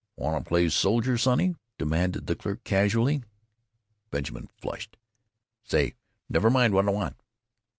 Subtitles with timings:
[0.15, 3.23] "Want to play soldier, sonny?" demanded a clerk casually.
[4.09, 4.97] Benjamin flushed.
[5.63, 5.93] "Say!
[6.27, 7.17] Never mind what I want!"